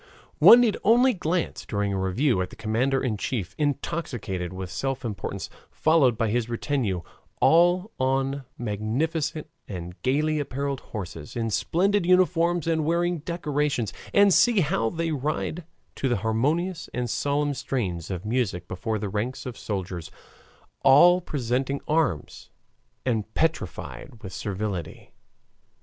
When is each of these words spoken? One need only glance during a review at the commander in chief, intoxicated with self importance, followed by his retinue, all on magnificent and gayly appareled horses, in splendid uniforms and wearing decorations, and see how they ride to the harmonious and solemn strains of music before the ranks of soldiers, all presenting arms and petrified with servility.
One 0.39 0.61
need 0.61 0.77
only 0.83 1.13
glance 1.13 1.63
during 1.63 1.93
a 1.93 1.99
review 1.99 2.41
at 2.41 2.49
the 2.49 2.55
commander 2.55 3.03
in 3.03 3.17
chief, 3.17 3.53
intoxicated 3.59 4.51
with 4.51 4.71
self 4.71 5.05
importance, 5.05 5.47
followed 5.69 6.17
by 6.17 6.29
his 6.31 6.49
retinue, 6.49 7.01
all 7.39 7.91
on 7.99 8.45
magnificent 8.57 9.45
and 9.67 9.93
gayly 10.01 10.39
appareled 10.39 10.79
horses, 10.79 11.35
in 11.35 11.51
splendid 11.51 12.07
uniforms 12.07 12.65
and 12.65 12.83
wearing 12.83 13.19
decorations, 13.19 13.93
and 14.11 14.33
see 14.33 14.61
how 14.61 14.89
they 14.89 15.11
ride 15.11 15.65
to 15.97 16.09
the 16.09 16.17
harmonious 16.25 16.89
and 16.95 17.07
solemn 17.07 17.53
strains 17.53 18.09
of 18.09 18.25
music 18.25 18.67
before 18.67 18.97
the 18.97 19.07
ranks 19.07 19.45
of 19.45 19.55
soldiers, 19.55 20.09
all 20.83 21.21
presenting 21.21 21.79
arms 21.87 22.49
and 23.05 23.31
petrified 23.35 24.23
with 24.23 24.33
servility. 24.33 25.13